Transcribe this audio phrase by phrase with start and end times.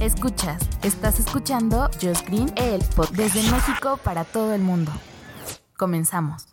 [0.00, 4.90] Escuchas, estás escuchando Just Green, el podcast desde México para todo el mundo.
[5.76, 6.46] Comenzamos.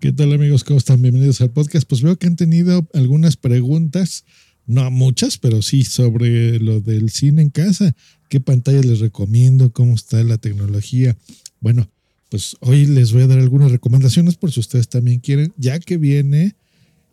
[0.00, 0.64] ¿Qué tal amigos?
[0.64, 1.02] ¿Cómo están?
[1.02, 1.86] Bienvenidos al podcast.
[1.86, 4.24] Pues veo que han tenido algunas preguntas,
[4.64, 7.94] no muchas, pero sí sobre lo del cine en casa.
[8.30, 9.70] ¿Qué pantalla les recomiendo?
[9.72, 11.16] ¿Cómo está la tecnología?
[11.60, 11.90] Bueno,
[12.30, 15.98] pues hoy les voy a dar algunas recomendaciones por si ustedes también quieren, ya que
[15.98, 16.56] viene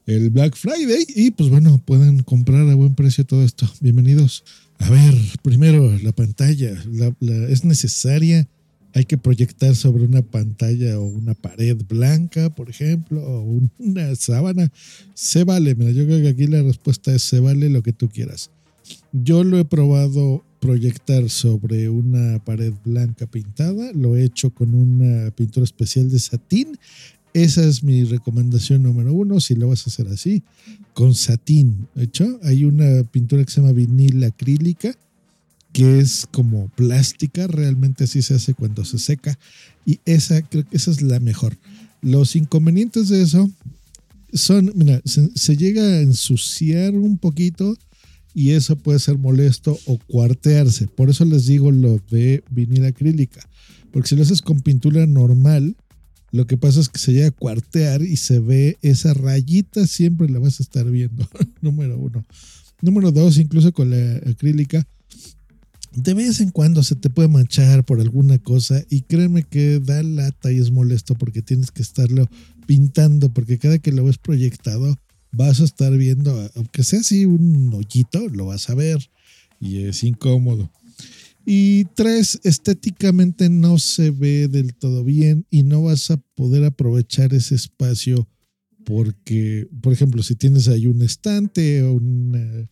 [0.05, 3.69] el Black Friday y pues bueno, pueden comprar a buen precio todo esto.
[3.79, 4.43] Bienvenidos.
[4.79, 6.73] A ver, primero la pantalla,
[7.49, 8.47] es necesaria.
[8.95, 14.71] Hay que proyectar sobre una pantalla o una pared blanca, por ejemplo, o una sábana.
[15.15, 18.09] Se vale, mira, yo creo que aquí la respuesta es se vale lo que tú
[18.09, 18.51] quieras.
[19.11, 25.31] Yo lo he probado proyectar sobre una pared blanca pintada, lo he hecho con una
[25.31, 26.77] pintura especial de satín
[27.33, 30.43] esa es mi recomendación número uno, si lo vas a hacer así,
[30.93, 31.87] con satín.
[31.95, 34.95] hecho, hay una pintura que se llama vinil acrílica,
[35.71, 39.37] que es como plástica, realmente así se hace cuando se seca,
[39.85, 41.57] y esa creo que esa es la mejor.
[42.01, 43.49] Los inconvenientes de eso
[44.33, 47.75] son, mira, se, llega a ensuciar un poquito
[48.35, 50.87] y eso puede ser molesto o cuartearse.
[50.87, 53.41] Por eso les digo lo de vinil acrílica,
[53.91, 55.75] porque si lo haces con pintura normal,
[56.33, 60.27] lo que pasa es que se llega a cuartear y se ve esa rayita, siempre
[60.27, 61.29] la vas a estar viendo.
[61.61, 62.25] Número uno.
[62.81, 64.83] Número dos, incluso con la acrílica,
[65.95, 70.01] de vez en cuando se te puede manchar por alguna cosa y créeme que da
[70.01, 72.27] lata y es molesto porque tienes que estarlo
[72.65, 74.97] pintando porque cada que lo ves proyectado
[75.31, 79.07] vas a estar viendo, aunque sea así un hoyito, lo vas a ver
[79.59, 80.71] y es incómodo.
[81.45, 87.33] Y tres, estéticamente no se ve del todo bien y no vas a poder aprovechar
[87.33, 88.29] ese espacio
[88.85, 92.69] porque, por ejemplo, si tienes ahí un estante o una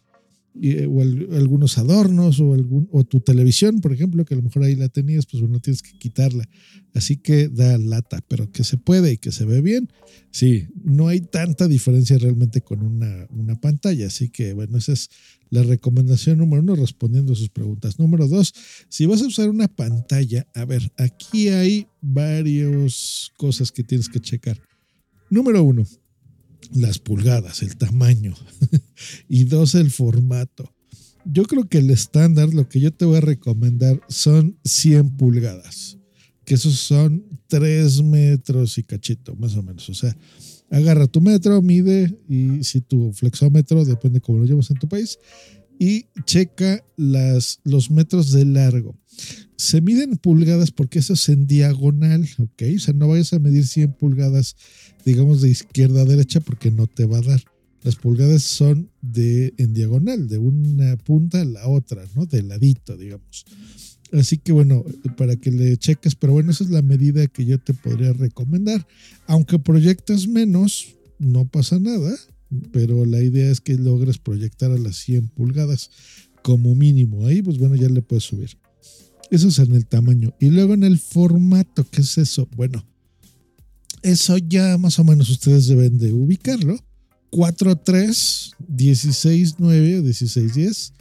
[0.54, 4.76] o algunos adornos o, algún, o tu televisión, por ejemplo, que a lo mejor ahí
[4.76, 6.48] la tenías, pues bueno, tienes que quitarla.
[6.94, 9.92] Así que da lata, pero que se puede y que se ve bien.
[10.32, 14.08] Sí, no hay tanta diferencia realmente con una, una pantalla.
[14.08, 15.10] Así que bueno, esa es
[15.50, 18.00] la recomendación número uno respondiendo a sus preguntas.
[18.00, 18.54] Número dos,
[18.90, 24.20] si vas a usar una pantalla, a ver, aquí hay varias cosas que tienes que
[24.20, 24.62] checar.
[25.30, 25.86] Número uno,
[26.74, 28.36] las pulgadas, el tamaño.
[29.28, 30.74] y dos, el formato.
[31.26, 35.98] Yo creo que el estándar, lo que yo te voy a recomendar son 100 pulgadas,
[36.46, 39.88] que esos son 3 metros y cachito, más o menos.
[39.90, 40.16] O sea,
[40.72, 45.20] agarra tu metro, mide y si tu flexómetro, depende cómo lo llevas en tu país,
[45.78, 48.96] y checa las, los metros de largo.
[49.62, 52.64] Se miden pulgadas porque eso es en diagonal, ¿ok?
[52.76, 54.56] O sea, no vayas a medir 100 pulgadas
[55.06, 57.44] digamos, de izquierda a derecha porque no te va a dar.
[57.84, 62.26] Las pulgadas son de en diagonal, de una punta a la otra, ¿no?
[62.26, 63.46] De ladito, digamos.
[64.14, 64.84] Así que bueno,
[65.18, 68.86] para que le cheques, pero bueno, esa es la medida que yo te podría recomendar.
[69.26, 72.16] Aunque proyectes menos, no pasa nada,
[72.72, 75.90] pero la idea es que logres proyectar a las 100 pulgadas
[76.44, 77.26] como mínimo.
[77.26, 78.61] Ahí, pues bueno, ya le puedes subir.
[79.32, 80.36] Eso es en el tamaño.
[80.40, 82.48] Y luego en el formato, ¿qué es eso?
[82.56, 82.86] Bueno,
[84.04, 86.78] eso ya más o menos ustedes deben de ubicarlo.
[87.32, 90.92] 4.3, 16.9 o 16.10.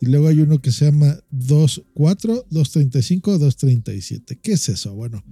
[0.00, 4.38] Y luego hay uno que se llama 2.4, 2.35, 2.37.
[4.42, 4.94] ¿Qué es eso?
[4.94, 5.22] Bueno,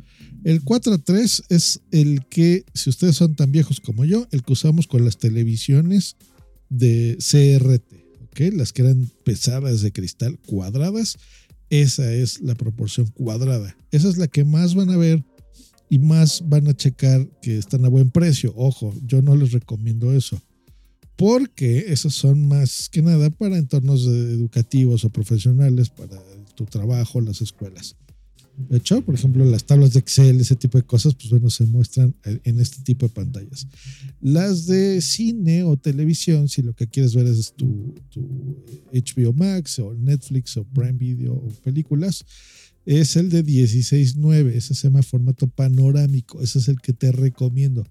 [0.45, 4.87] el 4.3 es el que, si ustedes son tan viejos como yo, el que usamos
[4.87, 6.17] con las televisiones
[6.69, 7.93] de CRT,
[8.25, 8.55] ¿ok?
[8.55, 11.19] Las que eran pesadas de cristal cuadradas.
[11.73, 13.75] Esa es la proporción cuadrada.
[13.91, 15.25] Esa es la que más van a ver
[15.89, 18.53] y más van a checar que están a buen precio.
[18.57, 20.39] Ojo, yo no les recomiendo eso.
[21.17, 26.23] Porque esos son más que nada para entornos educativos o profesionales, para
[26.55, 27.97] tu trabajo, las escuelas.
[28.71, 32.15] Hecho, por ejemplo, las tablas de Excel, ese tipo de cosas, pues bueno, se muestran
[32.25, 33.67] en este tipo de pantallas.
[34.21, 37.95] Las de cine o televisión, si lo que quieres ver es tu,
[38.93, 42.25] HBO Max o Netflix o Prime Video o películas,
[42.85, 44.49] es el de 16.9.
[44.55, 46.41] Ese se llama formato panorámico.
[46.43, 47.87] Ese es el que te recomiendo.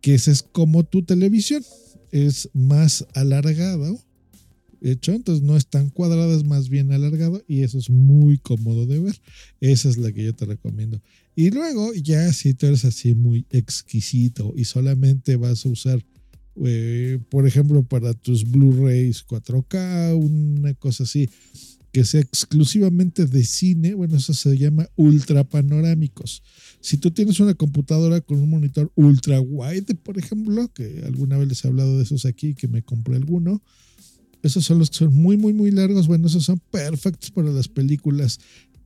[0.00, 1.64] Que ese es como tu televisión.
[2.12, 4.00] Es más alargado.
[4.80, 8.86] Hecho, entonces no es tan cuadrado, es más bien alargado y eso es muy cómodo
[8.86, 9.20] de ver.
[9.60, 11.00] Esa es la que yo te recomiendo.
[11.34, 16.04] Y luego ya si tú eres así muy exquisito y solamente vas a usar,
[16.64, 21.28] eh, por ejemplo, para tus Blu-rays 4K, una cosa así,
[21.96, 26.42] que sea exclusivamente de cine, bueno, eso se llama ultra panorámicos.
[26.80, 31.48] Si tú tienes una computadora con un monitor ultra wide, por ejemplo, que alguna vez
[31.48, 33.62] les he hablado de esos aquí, que me compré alguno,
[34.46, 36.06] esos son los que son muy, muy, muy largos.
[36.06, 38.38] Bueno, esos son perfectos para las películas.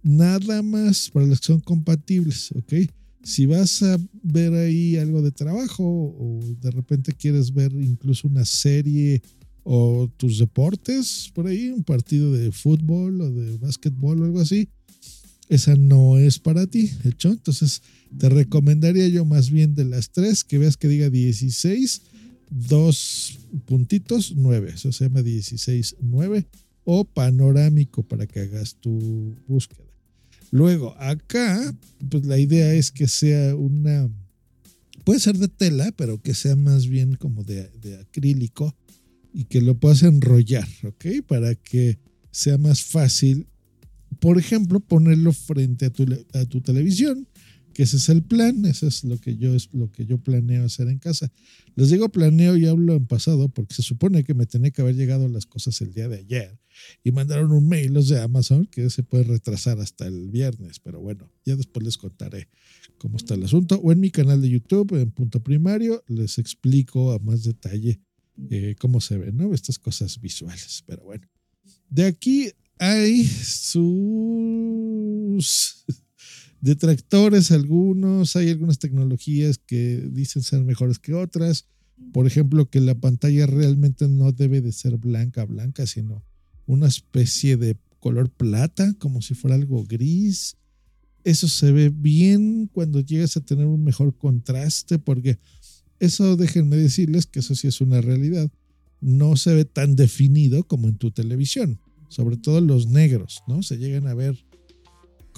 [0.02, 2.90] Nada más para los que son compatibles, ¿ok?
[3.22, 8.46] Si vas a ver ahí algo de trabajo o de repente quieres ver incluso una
[8.46, 9.22] serie
[9.62, 14.68] o tus deportes por ahí, un partido de fútbol o de básquetbol o algo así,
[15.50, 17.30] esa no es para ti, hecho.
[17.30, 17.82] Entonces,
[18.18, 22.02] te recomendaría yo más bien de las tres que veas que diga 16
[22.50, 24.73] dos puntitos, 9.
[24.75, 26.47] Eso se llama 16, 9
[26.85, 29.85] o panorámico para que hagas tu búsqueda.
[30.50, 31.75] Luego, acá,
[32.11, 34.11] pues la idea es que sea una,
[35.05, 37.70] puede ser de tela, pero que sea más bien como de,
[38.00, 38.75] acrílico
[39.32, 41.25] y que lo puedas enrollar, ¿ok?
[41.29, 41.99] Para que
[42.32, 43.47] sea más fácil,
[44.19, 47.29] por ejemplo, ponerlo frente a tu, a tu televisión
[47.82, 50.88] ese es el plan, eso es lo que yo es lo que yo planeo hacer
[50.88, 51.32] en casa.
[51.76, 54.96] Les digo planeo y hablo en pasado porque se supone que me tenía que haber
[54.96, 56.58] llegado las cosas el día de ayer
[57.04, 61.00] y mandaron un mail los de Amazon que se puede retrasar hasta el viernes, pero
[61.00, 62.48] bueno, ya después les contaré
[62.98, 67.12] cómo está el asunto o en mi canal de YouTube en punto primario les explico
[67.12, 68.00] a más detalle
[68.50, 69.52] eh, cómo se ven, ¿no?
[69.52, 71.26] Estas cosas visuales, pero bueno.
[71.88, 73.84] De aquí hay sus
[76.60, 81.66] detractores algunos, hay algunas tecnologías que dicen ser mejores que otras.
[82.12, 86.22] Por ejemplo, que la pantalla realmente no debe de ser blanca, blanca, sino
[86.66, 90.56] una especie de color plata, como si fuera algo gris.
[91.24, 95.38] Eso se ve bien cuando llegas a tener un mejor contraste, porque
[95.98, 98.50] eso déjenme decirles que eso sí es una realidad.
[99.00, 101.78] No se ve tan definido como en tu televisión,
[102.08, 103.62] sobre todo los negros, ¿no?
[103.62, 104.42] Se llegan a ver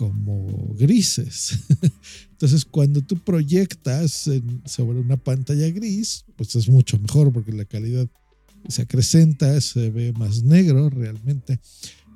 [0.03, 1.61] como grises.
[2.33, 4.29] Entonces, cuando tú proyectas
[4.65, 8.09] sobre una pantalla gris, pues es mucho mejor porque la calidad
[8.67, 11.61] se acrecenta, se ve más negro realmente.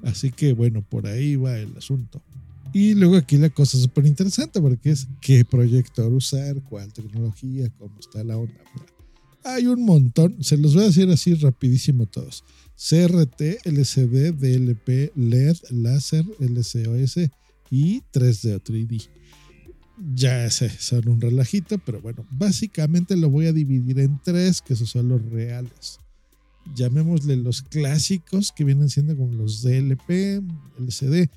[0.03, 2.21] Así que bueno, por ahí va el asunto.
[2.73, 7.97] Y luego aquí la cosa súper interesante porque es qué proyector usar, cuál tecnología, cómo
[8.01, 8.61] está la onda.
[9.45, 12.43] Hay un montón, se los voy a decir así rapidísimo todos.
[12.75, 17.31] CRT, LCD, DLP, LED, láser, LCOS,
[17.71, 19.09] y 3D o 3D.
[20.15, 24.75] Ya sé, son un relajito, pero bueno, básicamente lo voy a dividir en tres, que
[24.75, 25.99] esos son los reales.
[26.75, 30.43] Llamémosle los clásicos, que vienen siendo como los DLP,
[30.79, 31.29] LCD,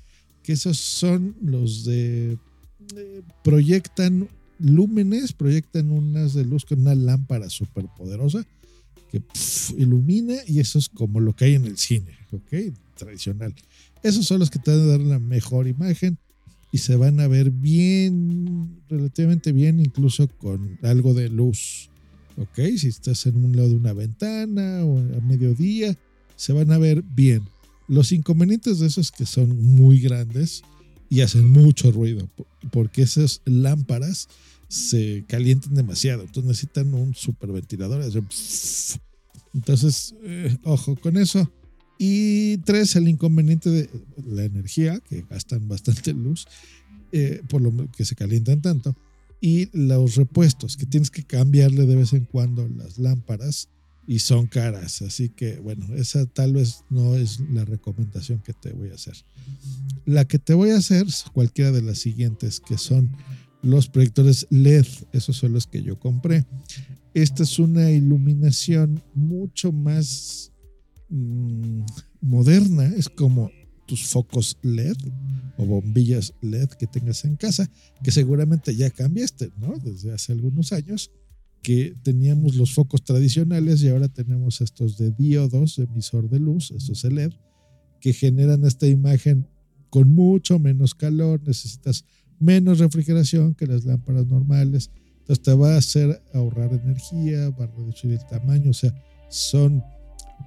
[0.42, 2.38] que esos son los de...
[2.96, 4.28] Eh, proyectan
[4.58, 8.44] lúmenes, proyectan unas de luz con una lámpara súper poderosa
[9.10, 9.22] que
[9.76, 12.74] ilumina y eso es como lo que hay en el cine, ¿ok?
[12.96, 13.54] Tradicional.
[14.02, 16.18] Esos son los que te van a dar la mejor imagen
[16.72, 21.90] y se van a ver bien, relativamente bien, incluso con algo de luz.
[22.36, 22.58] ¿Ok?
[22.76, 25.96] Si estás en un lado de una ventana o a mediodía,
[26.36, 27.42] se van a ver bien.
[27.88, 30.62] Los inconvenientes de esos es que son muy grandes
[31.10, 32.30] y hacen mucho ruido,
[32.70, 34.28] porque esas lámparas
[34.68, 38.02] se calientan demasiado, entonces necesitan un superventilador.
[39.52, 41.50] Entonces, eh, ojo con eso.
[42.02, 43.90] Y tres, el inconveniente de
[44.26, 46.48] la energía, que gastan bastante luz,
[47.12, 48.96] eh, por lo que se calientan tanto.
[49.38, 53.68] Y los repuestos, que tienes que cambiarle de vez en cuando las lámparas
[54.06, 55.02] y son caras.
[55.02, 59.16] Así que, bueno, esa tal vez no es la recomendación que te voy a hacer.
[60.06, 63.10] La que te voy a hacer es cualquiera de las siguientes, que son
[63.60, 64.86] los proyectores LED.
[65.12, 66.46] Esos son los que yo compré.
[67.12, 70.49] Esta es una iluminación mucho más
[71.10, 71.82] Mm,
[72.20, 73.50] moderna es como
[73.86, 74.96] tus focos LED
[75.56, 77.68] o bombillas LED que tengas en casa,
[78.04, 79.76] que seguramente ya cambiaste, ¿no?
[79.78, 81.10] Desde hace algunos años
[81.62, 87.02] que teníamos los focos tradicionales y ahora tenemos estos de diodos, emisor de luz, estos
[87.02, 87.32] LED,
[88.00, 89.48] que generan esta imagen
[89.90, 92.04] con mucho menos calor, necesitas
[92.38, 97.76] menos refrigeración que las lámparas normales, entonces te va a hacer ahorrar energía, va a
[97.76, 98.94] reducir el tamaño, o sea,
[99.28, 99.82] son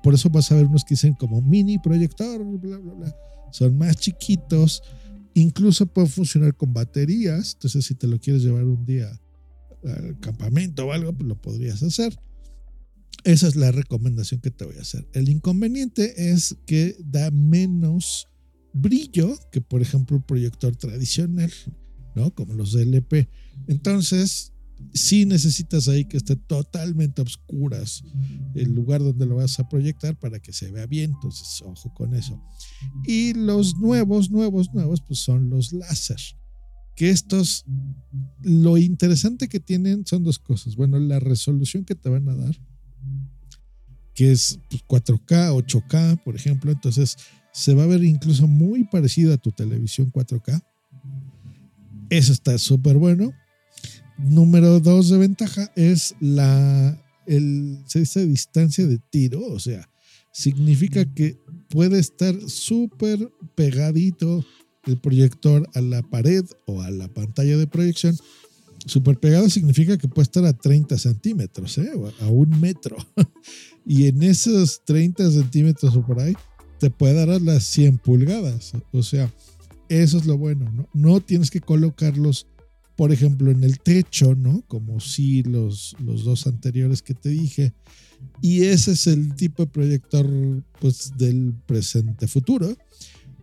[0.03, 3.15] por eso vas a ver unos que dicen como mini proyector, bla, bla, bla.
[3.51, 4.83] Son más chiquitos.
[5.33, 7.53] Incluso pueden funcionar con baterías.
[7.53, 9.19] Entonces, si te lo quieres llevar un día
[9.86, 12.17] al campamento o algo, pues lo podrías hacer.
[13.24, 15.07] esa es la recomendación que te voy a hacer.
[15.13, 18.27] El inconveniente es que da menos
[18.74, 21.51] brillo que, por ejemplo, un proyector tradicional,
[22.15, 22.33] ¿no?
[22.33, 23.29] Como los DLP.
[23.67, 24.52] Entonces,
[24.93, 28.03] sí necesitas ahí que esté totalmente a oscuras
[28.55, 31.11] el lugar donde lo vas a proyectar para que se vea bien.
[31.13, 32.41] Entonces, ojo con eso.
[33.05, 36.19] Y los nuevos, nuevos, nuevos, pues son los láser.
[36.95, 37.65] Que estos,
[38.41, 40.75] lo interesante que tienen son dos cosas.
[40.75, 42.55] Bueno, la resolución que te van a dar,
[44.13, 46.71] que es 4K, pues, 8K, por ejemplo.
[46.71, 47.17] Entonces,
[47.51, 50.63] se va a ver incluso muy parecido a tu televisión 4K.
[52.09, 53.33] Eso está súper bueno
[54.17, 59.89] Número dos de ventaja es la el, se dice distancia de tiro, o sea,
[60.32, 61.38] significa que
[61.70, 64.46] puede estar súper pegadito
[64.86, 68.17] el proyector a la pared o a la pantalla de proyección.
[68.86, 71.91] Súper pegado significa que puede estar a 30 centímetros, ¿eh?
[72.20, 72.98] a un metro.
[73.86, 76.36] y en esos 30 centímetros o por ahí,
[76.79, 78.74] te puede dar a las 100 pulgadas.
[78.91, 79.34] O sea,
[79.88, 80.89] eso es lo bueno, ¿no?
[80.93, 82.48] No tienes que colocarlos
[82.95, 84.63] por ejemplo, en el techo, ¿no?
[84.67, 87.73] Como si los, los dos anteriores que te dije.
[88.41, 90.27] Y ese es el tipo de proyector,
[90.79, 92.75] pues, del presente futuro.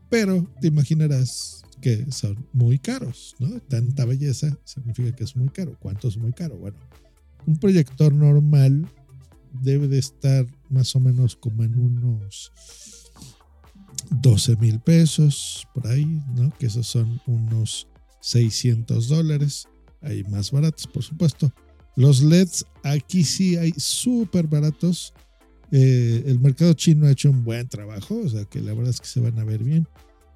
[0.09, 3.61] Pero te imaginarás que son muy caros, ¿no?
[3.61, 5.77] Tanta belleza significa que es muy caro.
[5.81, 6.57] ¿Cuánto es muy caro?
[6.57, 6.77] Bueno,
[7.47, 8.87] un proyector normal
[9.63, 12.53] debe de estar más o menos como en unos
[14.11, 16.53] 12 mil pesos, por ahí, ¿no?
[16.59, 17.89] Que esos son unos
[18.21, 19.67] 600 dólares.
[20.03, 21.53] Hay más baratos, por supuesto.
[21.97, 25.13] Los LEDs aquí sí hay súper baratos.
[25.73, 29.01] Eh, el mercado chino ha hecho un buen trabajo, o sea que la verdad es
[29.01, 29.87] que se van a ver bien.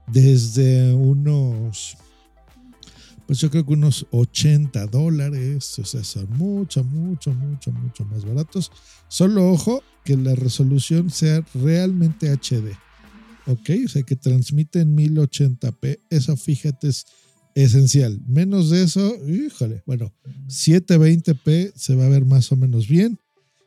[0.06, 1.96] Desde unos,
[3.26, 8.24] pues yo creo que unos 80 dólares, o sea, son mucho, mucho, mucho, mucho más
[8.24, 8.70] baratos.
[9.08, 12.76] Solo ojo que la resolución sea realmente HD.
[13.46, 16.00] Ok, o sea que transmite en 1080p.
[16.10, 17.06] Eso fíjate es
[17.54, 18.20] esencial.
[18.26, 20.12] Menos de eso, híjole, bueno,
[20.48, 23.18] 720p se va a ver más o menos bien.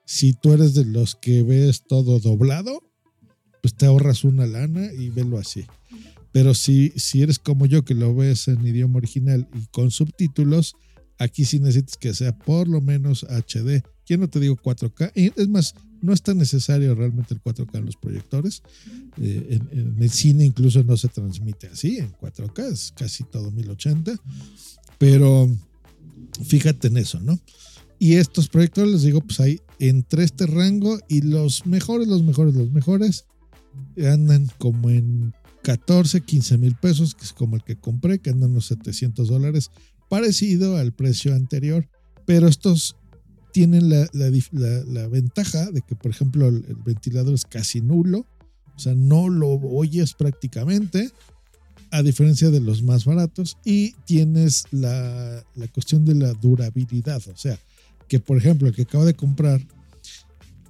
[0.05, 2.81] Si tú eres de los que ves todo doblado,
[3.61, 5.65] pues te ahorras una lana y velo así.
[6.31, 10.75] Pero si, si eres como yo que lo ves en idioma original y con subtítulos,
[11.17, 13.83] aquí sí necesitas que sea por lo menos HD.
[14.05, 15.11] Ya no te digo 4K.
[15.35, 18.61] Es más, no es tan necesario realmente el 4K en los proyectores.
[19.21, 24.19] Eh, en, el cine incluso no se transmite así en 4K, es casi todo 1080.
[24.97, 25.49] Pero
[26.43, 27.39] fíjate en eso, ¿no?
[27.99, 32.53] Y estos proyectores, les digo, pues hay entre este rango y los mejores, los mejores,
[32.53, 33.25] los mejores
[33.97, 38.51] andan como en 14, 15 mil pesos, que es como el que compré, que andan
[38.51, 39.71] unos 700 dólares,
[40.09, 41.89] parecido al precio anterior.
[42.25, 42.96] Pero estos
[43.57, 48.27] tienen la, ventaja de que, por ejemplo, el, ventilador es casi nulo,
[48.75, 51.09] o sea, no lo oyes prácticamente,
[51.89, 57.57] a diferencia de los más baratos, y tienes la, cuestión de la durabilidad, o sea,
[58.07, 59.59] que por ejemplo, el que acabo de comprar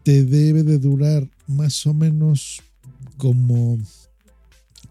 [0.04, 2.62] te debe de durar más o menos
[3.18, 3.78] como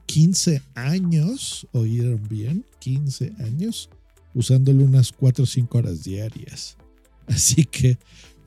[0.04, 3.88] 15 años, oyeron bien, 15 años,
[4.34, 6.76] usándolo unas 4 o 5 horas diarias.
[7.34, 7.98] Así que,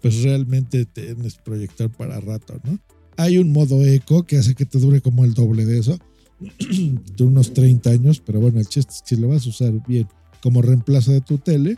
[0.01, 2.79] pues realmente tienes proyector para rato, ¿no?
[3.17, 5.99] Hay un modo eco que hace que te dure como el doble de eso,
[6.59, 10.07] de unos 30 años, pero bueno, el chiste si lo vas a usar bien
[10.41, 11.77] como reemplazo de tu tele,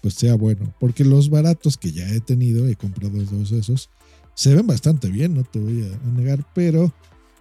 [0.00, 0.72] pues sea bueno.
[0.78, 3.90] Porque los baratos que ya he tenido, he comprado dos de esos,
[4.34, 6.92] se ven bastante bien, no te voy a negar, pero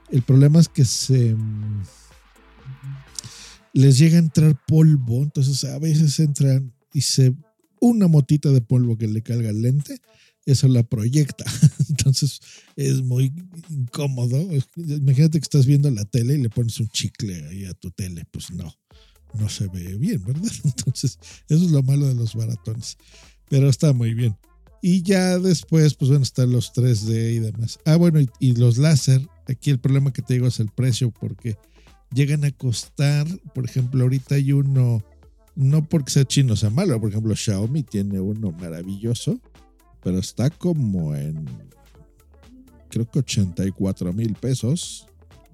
[0.10, 1.36] el problema es que se
[3.74, 7.36] les llega a entrar polvo, entonces a veces entran y se
[7.80, 10.00] una motita de polvo que le carga el lente,
[10.46, 11.46] eso la proyecta.
[11.90, 12.40] Entonces
[12.76, 13.34] es muy
[13.70, 14.38] incómodo.
[14.76, 18.26] Imagínate que estás viendo la tele y le pones un chicle ahí a tu tele.
[18.32, 18.74] Pues no,
[19.34, 20.52] no se ve bien, ¿verdad?
[20.64, 22.98] Entonces eso es lo malo de los baratones.
[23.50, 24.36] Pero está muy bien.
[24.82, 27.80] Y ya después, pues bueno, están los 3D y demás.
[27.86, 29.28] Ah, bueno, y, y los láser.
[29.48, 31.58] Aquí el problema que te digo es el precio, porque
[32.14, 35.04] llegan a costar, por ejemplo, ahorita hay uno
[35.56, 37.00] no porque sea chino sea malo.
[37.00, 39.40] Por ejemplo, Xiaomi tiene uno maravilloso,
[40.04, 41.46] pero está como en,
[42.90, 45.08] creo que 84 mil pesos,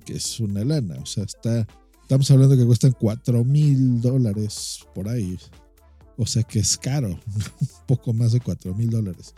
[0.05, 0.97] que es una lana.
[1.01, 1.67] O sea, está,
[2.01, 5.37] estamos hablando que cuestan 4 mil dólares por ahí.
[6.17, 7.09] O sea que es caro,
[7.61, 9.33] un poco más de 4 mil dólares.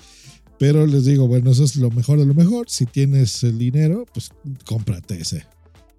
[0.60, 2.70] Pero les digo, bueno, eso es lo mejor de lo mejor.
[2.70, 4.32] Si tienes el dinero, pues
[4.65, 5.46] cómprate ese.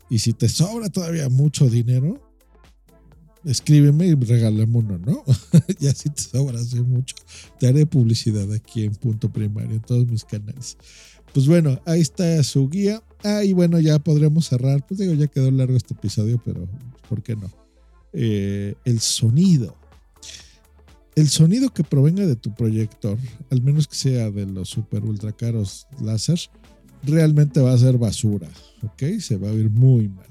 [0.08, 2.20] Y si te sobra todavía mucho dinero,
[3.44, 5.22] escríbeme y regálame uno, ¿no?
[5.80, 7.14] ya si te sobra hace mucho,
[7.58, 10.76] te haré publicidad aquí en Punto Primario, en todos mis canales.
[11.32, 13.02] Pues bueno, ahí está su guía.
[13.24, 14.86] Ah, y bueno, ya podremos cerrar.
[14.86, 16.68] Pues digo, ya quedó largo este episodio, pero
[17.08, 17.50] ¿por qué no?
[18.12, 19.76] Eh, el sonido.
[21.16, 23.18] El sonido que provenga de tu proyector,
[23.50, 26.38] al menos que sea de los super ultra caros láser,
[27.02, 28.48] realmente va a ser basura,
[28.82, 29.20] ¿ok?
[29.20, 30.26] Se va a oír muy mal.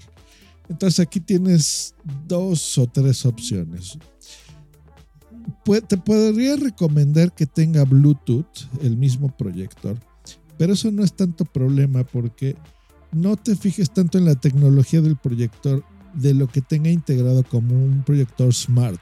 [0.70, 1.96] Entonces aquí tienes
[2.27, 3.98] dos o tres opciones.
[5.88, 9.98] Te podría recomendar que tenga Bluetooth, el mismo proyector,
[10.58, 12.55] pero eso no es tanto problema porque
[13.12, 17.75] no te fijes tanto en la tecnología del proyector de lo que tenga integrado como
[17.75, 19.01] un proyector smart.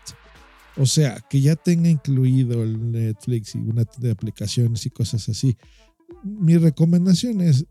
[0.77, 5.57] O sea, que ya tenga incluido el Netflix y una de aplicaciones y cosas así.
[6.23, 7.65] Mi recomendación es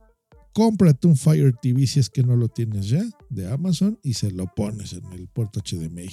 [0.53, 4.31] cómprate un Fire TV si es que no lo tienes ya de Amazon y se
[4.31, 6.11] lo pones en el puerto HDMI.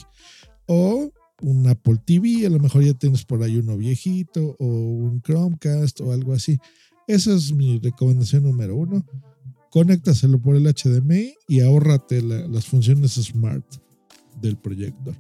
[0.67, 5.22] O un Apple TV, a lo mejor ya tienes por ahí uno viejito o un
[5.22, 6.58] Chromecast o algo así.
[7.08, 9.06] Esa es mi recomendación número uno.
[9.70, 13.65] Conéctaselo por el HDMI y ahórrate las funciones smart
[14.41, 15.15] del proyector.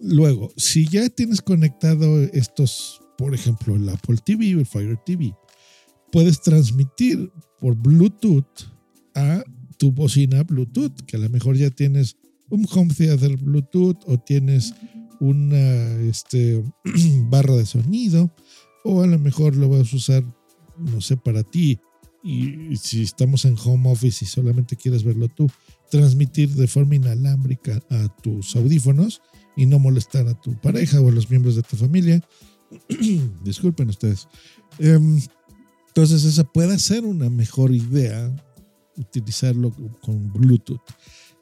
[0.00, 5.34] Luego, si ya tienes conectado estos, por ejemplo, el Apple TV o el Fire TV,
[6.12, 8.70] puedes transmitir por Bluetooth
[9.14, 9.42] a
[9.78, 12.16] tu bocina Bluetooth, que a lo mejor ya tienes
[12.48, 14.74] un home theater Bluetooth o tienes
[15.20, 16.62] una este,
[17.30, 18.30] barra de sonido
[18.84, 20.24] o a lo mejor lo vas a usar,
[20.78, 21.78] no sé, para ti.
[22.22, 25.48] Y si estamos en home office y solamente quieres verlo tú,
[25.90, 29.22] transmitir de forma inalámbrica a tus audífonos
[29.56, 32.20] y no molestar a tu pareja o a los miembros de tu familia.
[33.44, 34.28] Disculpen ustedes.
[34.78, 35.20] Em,
[35.96, 38.30] entonces esa puede ser una mejor idea
[38.98, 39.72] utilizarlo
[40.02, 40.82] con Bluetooth.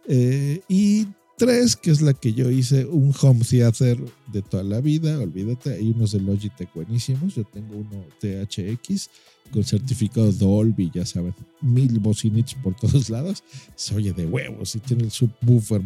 [0.07, 3.99] Eh, y tres, que es la que yo hice, un home theater
[4.33, 9.11] de toda la vida, olvídate, hay unos de Logitech buenísimos, yo tengo uno THX
[9.53, 13.43] con certificado Dolby, ya saben, mil bocinitos por todos lados,
[13.75, 15.83] se oye de huevos y tiene el subwoofer.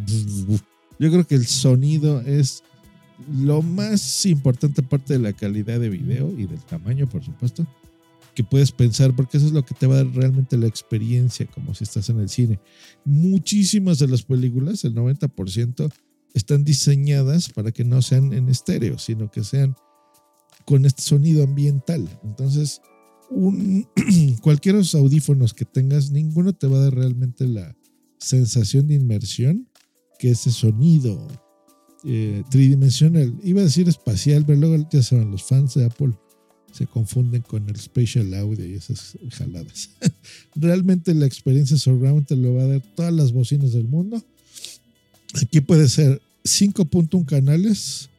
[0.99, 2.61] Yo creo que el sonido es
[3.33, 7.65] lo más importante aparte de la calidad de video y del tamaño, por supuesto
[8.35, 11.45] que puedes pensar, porque eso es lo que te va a dar realmente la experiencia,
[11.47, 12.59] como si estás en el cine.
[13.05, 15.91] Muchísimas de las películas, el 90%,
[16.33, 19.75] están diseñadas para que no sean en estéreo, sino que sean
[20.65, 22.07] con este sonido ambiental.
[22.23, 22.81] Entonces,
[23.29, 23.87] un,
[24.93, 27.75] audífonos que tengas, ninguno te va a dar realmente la
[28.19, 29.67] sensación de inmersión
[30.19, 31.27] que ese sonido
[32.03, 36.13] eh, tridimensional, iba a decir espacial, pero luego ya saben, los fans de Apple
[36.71, 39.89] se confunden con el spatial audio y esas jaladas.
[40.55, 44.23] Realmente la experiencia surround te lo va a dar todas las bocinas del mundo.
[45.41, 48.09] Aquí puede ser 5.1 canales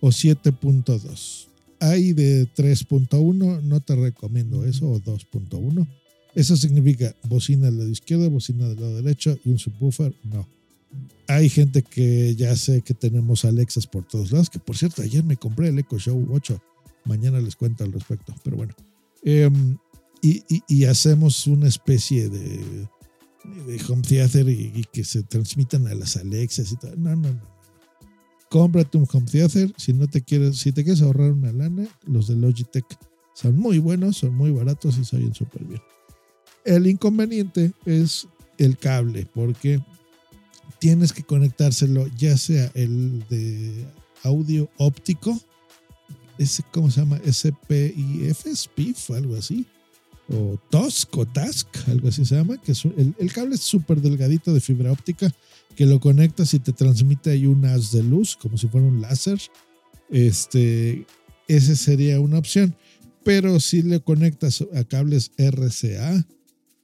[0.00, 1.46] o 7.2.
[1.80, 5.86] Hay de 3.1, no te recomiendo eso, o 2.1.
[6.34, 10.14] Eso significa bocina del lado izquierdo, bocina del lado derecho y un subwoofer.
[10.24, 10.48] No.
[11.26, 15.24] Hay gente que ya sé que tenemos Alexas por todos lados, que por cierto, ayer
[15.24, 16.60] me compré el Echo Show 8
[17.04, 18.74] Mañana les cuento al respecto, pero bueno.
[19.22, 19.76] Em,
[20.20, 22.86] y, hacemos una especie de,
[23.66, 27.02] de home theater y, que se transmitan a las Alexas y tal.
[27.02, 27.52] No, no, no.
[28.48, 29.72] Cómprate un home theater.
[29.76, 32.86] Si no te quieres, si te quieres ahorrar una lana, los de Logitech
[33.34, 35.80] son muy buenos, son muy baratos y se oyen súper bien.
[36.64, 39.80] El inconveniente es el cable, porque
[40.78, 43.86] tienes que conectárselo, ya sea el de
[44.22, 45.40] audio óptico
[46.38, 47.20] ese, ¿cómo se llama?
[47.30, 49.66] SPIF, SPIF, algo así.
[50.28, 52.56] O TOSC o TASC, algo así se llama.
[52.58, 52.72] Que
[53.18, 55.32] el, cable es súper delgadito de fibra óptica
[55.76, 59.00] que lo conectas y te transmite ahí un haz de luz, como si fuera un
[59.00, 59.40] láser.
[60.10, 61.06] Este,
[61.48, 62.74] ese sería una opción.
[63.24, 66.26] Pero si le conectas a cables RCA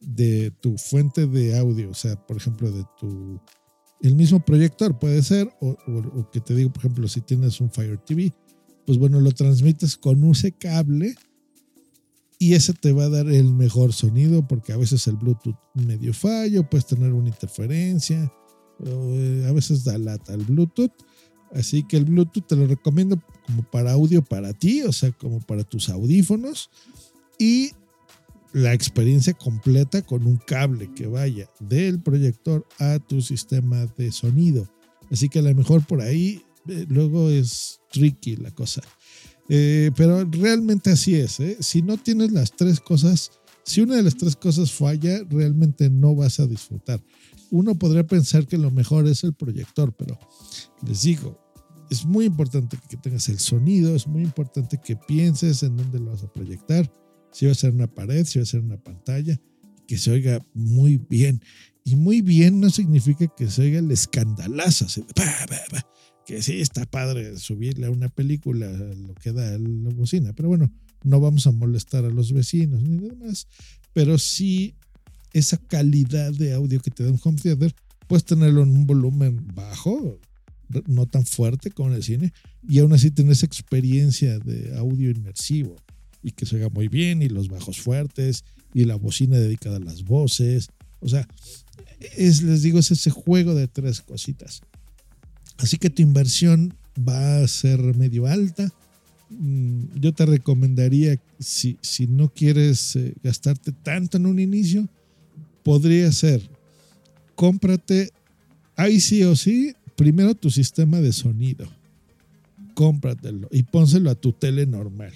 [0.00, 3.40] de tu fuente de audio, o sea, por ejemplo, de tu
[4.00, 7.70] el mismo proyector puede ser, o, o, que te digo, por ejemplo, si tienes un
[7.70, 8.32] Fire TV,
[8.88, 11.14] pues bueno, lo transmites con ese cable
[12.38, 16.14] y ese te va a dar el mejor sonido porque a veces el Bluetooth medio
[16.14, 18.32] fallo, puedes tener una interferencia,
[18.82, 20.94] eh, a veces da lata el Bluetooth.
[21.52, 25.40] Así que el Bluetooth te lo recomiendo como para audio para ti, o sea, como
[25.40, 26.70] para tus audífonos.
[27.38, 27.72] Y
[28.54, 34.66] la experiencia completa con un cable que vaya del proyector a tu sistema de sonido.
[35.10, 36.42] Así que a lo mejor por ahí
[36.88, 38.82] luego es tricky la cosa.
[39.48, 41.40] Eh, pero realmente así es.
[41.40, 41.56] ¿eh?
[41.60, 43.30] Si no tienes las tres cosas,
[43.64, 47.02] si una de las tres cosas falla, realmente no vas a disfrutar.
[47.50, 50.18] uno podría pensar que lo mejor es el proyector, pero
[50.86, 51.38] les digo,
[51.90, 56.10] es muy importante que tengas el sonido, es muy importante que pienses en dónde lo
[56.10, 56.90] vas a proyectar,
[57.32, 59.40] si va a ser una pared, si va a ser una pantalla,
[59.86, 61.42] que se oiga muy bien.
[61.84, 64.86] Y muy bien no significa que se oiga el escandalazo,
[66.28, 70.70] que sí está padre subirle a una película lo que da la bocina, pero bueno,
[71.02, 73.46] no vamos a molestar a los vecinos ni nada más,
[73.94, 74.74] pero sí
[75.32, 77.74] esa calidad de audio que te da un home theater,
[78.06, 80.20] puedes tenerlo en un volumen bajo,
[80.86, 82.34] no tan fuerte como en el cine,
[82.68, 85.76] y aún así tener esa experiencia de audio inmersivo
[86.22, 89.80] y que se oiga muy bien, y los bajos fuertes, y la bocina dedicada a
[89.80, 90.68] las voces.
[91.00, 91.26] O sea,
[92.18, 94.60] es, les digo, es ese juego de tres cositas.
[95.58, 98.72] Así que tu inversión va a ser medio alta.
[99.30, 101.76] Mm, yo te recomendaría, si,
[102.08, 104.88] no quieres eh, gastarte tanto en un inicio,
[105.62, 106.48] podría ser,
[107.34, 108.10] cómprate,
[108.76, 111.68] ahí sí o sí, primero tu sistema de sonido.
[112.74, 115.12] Cómpratelo y pónselo a tu tele normal.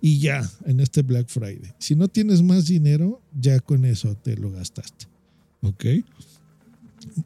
[0.00, 1.72] Y ya, en este Black Friday.
[1.78, 5.06] Si no tienes más dinero, ya con eso te lo gastaste.
[5.62, 5.84] ¿Ok?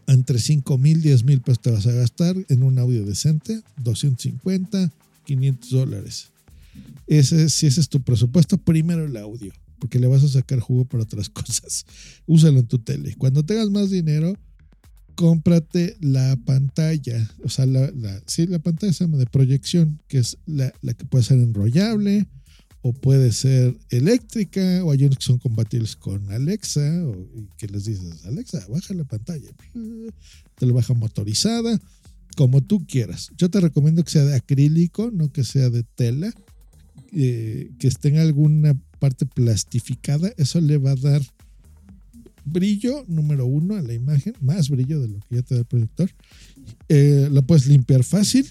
[0.06, 4.90] Entre 5 mil, 10 mil pesos te vas a gastar en un audio decente, 250,
[5.24, 6.28] 500 dólares.
[7.06, 10.84] Ese, si ese es tu presupuesto, primero el audio porque le vas a sacar jugo
[10.84, 11.84] para otras cosas.
[12.26, 13.16] Úsalo en tu tele.
[13.16, 14.36] Cuando tengas más dinero,
[15.16, 17.90] cómprate la pantalla, o sea, la,
[18.26, 22.26] sí, la pantalla se llama de proyección, que es la, que puede ser enrollable
[22.82, 27.84] o puede ser eléctrica, o hay unos que son compatibles con Alexa, o que les
[27.84, 29.50] dices, Alexa, baja la pantalla,
[30.56, 31.78] te lo baja motorizada,
[32.36, 33.30] como tú quieras.
[33.36, 36.32] Yo te recomiendo que sea de acrílico, no que sea de tela,
[37.12, 41.22] eh, que tenga alguna parte plastificada, eso le va a dar
[42.44, 45.66] brillo, número uno, a la imagen, más brillo de lo que ya te da el
[45.66, 46.10] proyector.
[46.88, 48.50] Eh, lo puedes limpiar fácil,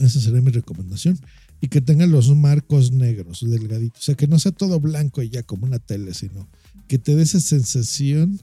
[0.00, 1.18] esa sería mi recomendación.
[1.60, 4.00] Y que tenga los marcos negros, delgaditos.
[4.00, 6.48] O sea, que no sea todo blanco y ya como una tele, sino
[6.88, 8.40] que te dé esa sensación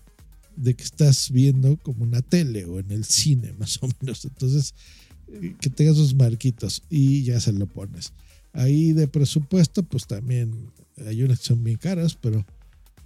[0.55, 4.25] de que estás viendo como una tele o en el cine, más o menos.
[4.25, 4.73] Entonces,
[5.27, 8.13] eh, que tenga esos marquitos y ya se lo pones.
[8.53, 10.71] Ahí de presupuesto, pues también
[11.05, 12.45] hay unas que son bien caras, pero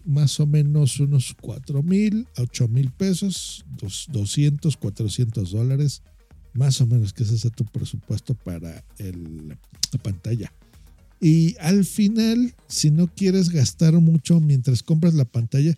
[0.06, 3.66] más o menos unos 4 mil a 8 mil pesos,
[4.10, 6.04] 200, 400 dólares,
[6.54, 10.52] más o menos que ese es tu presupuesto para la pantalla.
[11.20, 15.78] Y al final, si no quieres gastar mucho mientras compras la pantalla,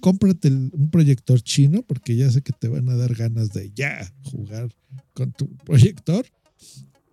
[0.00, 4.12] cómprate un proyector chino, porque ya sé que te van a dar ganas de ya
[4.22, 4.74] jugar
[5.12, 6.26] con tu proyector.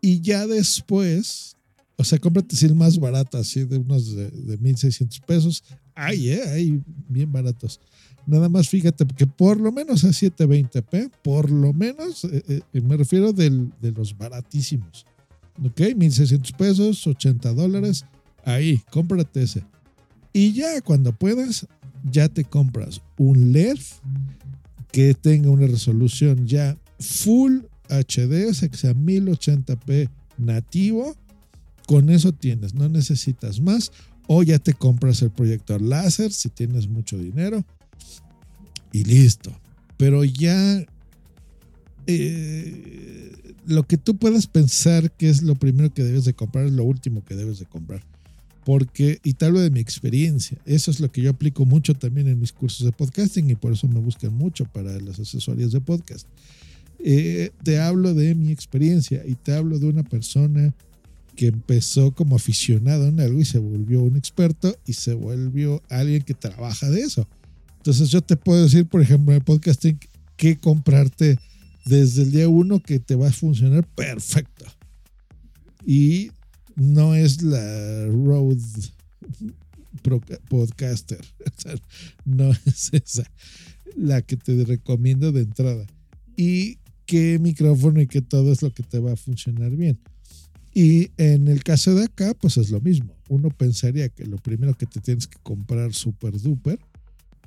[0.02, 1.56] Y ya después
[1.98, 5.64] o sea, cómprate si el más barato, así de unos de, de 1600 pesos.
[5.96, 7.80] Ay, eh, hay bien baratos.
[8.28, 12.98] Nada más fíjate que por lo menos a 720p, por lo menos, eh, eh, me
[12.98, 15.06] refiero de los baratísimos.
[15.64, 15.96] ¿Ok?
[15.96, 18.06] 1600 pesos, 80 dólares.
[18.44, 19.64] Ahí, cómprate ese.
[20.34, 21.66] Y ya cuando puedas,
[22.12, 23.80] ya te compras un LED
[24.92, 31.16] que tenga una resolución ya full HD, o sea que sea 1080p nativo
[31.88, 33.92] con eso tienes, no necesitas más.
[34.28, 37.64] O ya te compras el proyector láser si tienes mucho dinero.
[38.92, 39.52] Y listo.
[39.98, 40.86] Pero ya
[42.08, 43.32] eh,
[43.66, 46.84] lo que tú puedas pensar que es lo primero que debes de comprar es lo
[46.84, 48.04] último que debes de comprar.
[48.64, 52.28] Porque, y te hablo de mi experiencia, eso es lo que yo aplico mucho también
[52.28, 55.82] en mis cursos de podcasting y por eso me buscan mucho para las asesorías de
[55.82, 56.28] podcast.
[57.00, 60.74] Eh, te hablo de mi experiencia y te hablo de una persona
[61.36, 66.22] que empezó como aficionado en algo y se volvió un experto y se volvió alguien
[66.24, 67.28] que trabaja de eso.
[67.78, 70.00] Entonces yo te puedo decir, por ejemplo, en el podcasting,
[70.38, 71.38] que comprarte
[71.86, 74.66] desde el día uno que te va a funcionar perfecto.
[75.86, 76.32] Y
[76.76, 78.58] no es la Road
[80.50, 81.24] Podcaster.
[82.26, 83.24] no es esa
[83.96, 85.86] la que te recomiendo de entrada.
[86.36, 90.00] Y qué micrófono y qué todo es lo que te va a funcionar bien.
[90.78, 93.16] Y en el caso de acá, pues es lo mismo.
[93.30, 96.80] Uno pensaría que lo primero que te tienes que comprar super duper,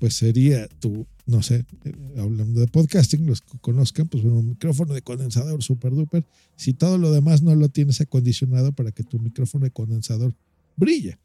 [0.01, 4.95] pues sería tu, no sé, eh, hablando de podcasting, los que conozcan, pues un micrófono
[4.95, 6.25] de condensador super duper.
[6.57, 10.35] Si todo lo demás no lo tienes acondicionado para que tu micrófono de condensador
[10.77, 11.19] brille,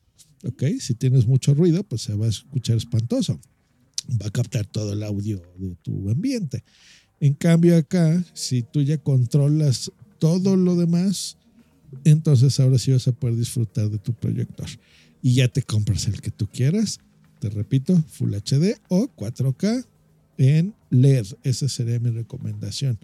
[0.44, 0.64] ¿ok?
[0.82, 3.40] Si tienes mucho ruido, pues se va a escuchar espantoso.
[4.22, 6.66] Va a captar todo el audio de tu ambiente.
[7.22, 9.90] En cambio acá, si tú ya controlas
[10.20, 11.38] todo lo demás,
[12.04, 14.68] entonces ahora sí vas a poder disfrutar de tu proyector.
[15.22, 17.00] Y ya te compras el que tú quieras.
[17.40, 19.86] Te repito, Full HD o 4K
[20.38, 21.26] en LED.
[21.44, 22.98] Esa sería mi recomendación.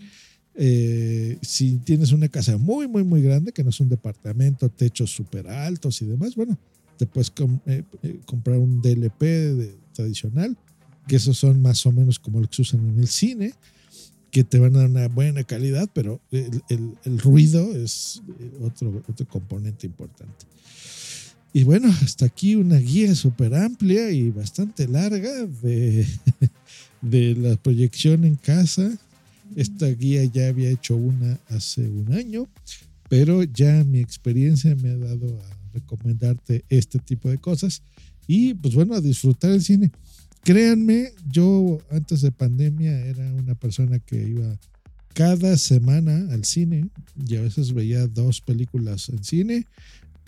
[0.56, 5.12] Eh, si tienes una casa muy, muy, muy grande, que no es un departamento, techos
[5.12, 6.58] súper altos y demás, bueno,
[6.98, 7.32] te puedes
[7.66, 10.58] eh, eh, comprar un DLP tradicional,
[11.08, 13.54] que esos son más o menos como los que usan en el cine,
[14.32, 18.22] que te van a dar una buena calidad, pero el, ruido es
[18.62, 20.46] otro, otro componente importante.
[21.52, 26.06] Y bueno, hasta aquí una guía súper amplia y bastante larga de,
[27.02, 28.92] de la proyección en casa.
[29.56, 32.48] Esta guía ya había hecho una hace un año,
[33.10, 37.82] pero ya mi experiencia me ha dado a recomendarte este tipo de cosas
[38.28, 39.92] y pues bueno, a disfrutar el cine.
[40.44, 44.58] Créanme, yo antes de pandemia era una persona que iba
[45.14, 46.90] cada semana al cine
[47.28, 49.66] y a veces veía dos películas en cine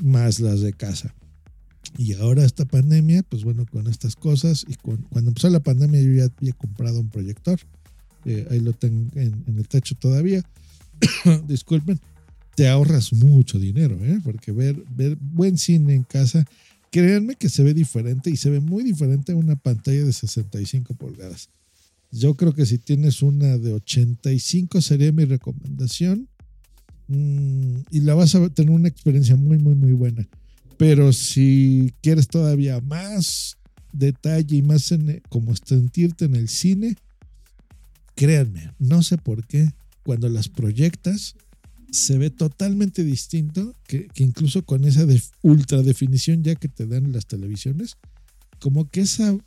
[0.01, 1.15] más las de casa.
[1.97, 6.13] Y ahora esta pandemia, pues bueno, con estas cosas, y cuando empezó la pandemia yo
[6.13, 7.59] ya había comprado un proyector,
[8.25, 10.43] eh, ahí lo tengo en, el techo todavía,
[11.47, 11.99] disculpen,
[12.55, 14.19] te ahorras mucho dinero, ¿eh?
[14.23, 16.45] porque ver, ver buen cine en casa,
[16.91, 20.93] créanme que se ve diferente y se ve muy diferente a una pantalla de 65
[20.93, 21.49] pulgadas.
[22.11, 26.27] Yo creo que si tienes una de 85 sería mi recomendación
[27.07, 30.27] mm, y la vas a tener una experiencia muy, muy, muy buena.
[30.77, 33.57] Pero si quieres todavía más
[33.93, 34.93] detalle y más
[35.29, 36.95] como sentirte en el cine,
[38.15, 39.71] créanme, no sé por qué,
[40.03, 41.35] cuando las proyectas
[41.91, 45.05] se ve totalmente distinto que, incluso con esa
[45.41, 47.97] ultra definición ya que te dan las televisiones,
[48.59, 49.37] como que esa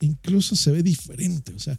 [0.00, 1.52] incluso se ve diferente.
[1.54, 1.78] O sea,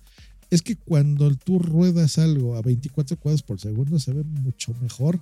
[0.49, 5.19] es que cuando tú ruedas algo a 24 cuadros por segundo se ve mucho mejor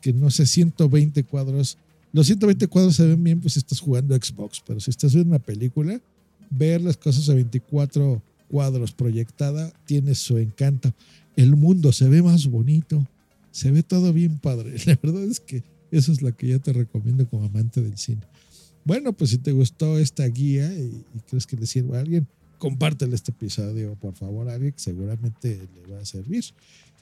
[0.00, 1.78] que no sé, 120 cuadros
[2.12, 5.30] los 120 cuadros se ven bien, pues si estás jugando Xbox, pero si estás viendo
[5.30, 5.98] una película,
[6.50, 10.92] ver las cosas a 24 cuadros proyectada tiene su encanto.
[11.36, 13.08] El mundo se ve más bonito,
[13.52, 14.76] se ve todo bien padre.
[14.86, 18.22] La verdad es que eso es lo que yo te recomiendo como amante del cine.
[18.84, 22.26] Bueno, pues si te gustó esta guía y, crees que le sirva a alguien,
[22.58, 26.44] compártele este episodio, por favor, a alguien que seguramente le va a servir.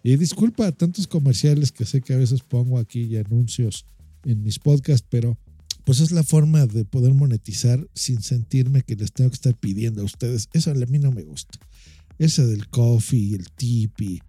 [0.03, 3.87] Y disculpa a tantos comerciales que sé que a veces pongo aquí y anuncios
[4.25, 5.39] en mis podcasts, pero
[5.85, 10.03] pues es la forma de poder monetizar sin sentirme que les tengo que estar pidiendo
[10.03, 10.49] a ustedes.
[10.53, 11.59] Eso a mí no me gusta.
[12.19, 14.21] Ese del coffee el tip y,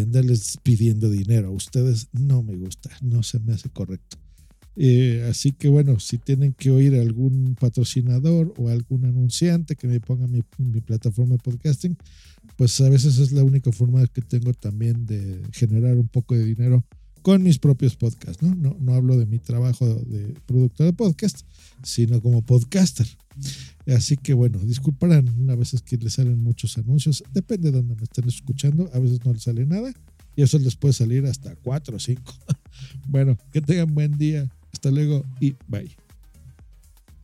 [0.00, 4.18] andarles pidiendo dinero a ustedes no me gusta, no se me hace correcto.
[4.76, 10.00] Eh, así que bueno, si tienen que oír algún patrocinador o algún anunciante que me
[10.00, 11.96] ponga mi, mi plataforma de podcasting,
[12.56, 16.44] pues a veces es la única forma que tengo también de generar un poco de
[16.44, 16.84] dinero
[17.24, 18.54] con mis propios podcasts, ¿no?
[18.54, 21.40] No, no hablo de mi trabajo de productor de podcast,
[21.82, 23.06] sino como podcaster.
[23.86, 28.02] Así que bueno, disculparán a veces que les salen muchos anuncios, depende de dónde me
[28.02, 29.90] estén escuchando, a veces no les sale nada
[30.36, 32.34] y eso les puede salir hasta cuatro o cinco.
[33.08, 35.96] bueno, que tengan buen día, hasta luego y bye.